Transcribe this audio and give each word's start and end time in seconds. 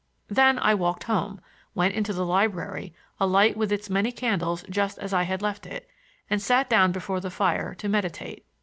Then 0.29 0.57
I 0.57 0.73
walked 0.73 1.03
home, 1.03 1.39
went 1.75 1.93
into 1.93 2.11
the 2.11 2.25
library, 2.25 2.91
alight 3.19 3.55
with 3.55 3.71
its 3.71 3.87
many 3.87 4.11
candles 4.11 4.65
just 4.67 4.97
as 4.97 5.13
I 5.13 5.21
had 5.21 5.43
left 5.43 5.67
it, 5.67 5.87
and 6.27 6.41
sat 6.41 6.67
down 6.67 6.91
before 6.91 7.19
the 7.19 7.29
fire 7.29 7.75
to 7.75 7.87
meditate. 7.87 8.43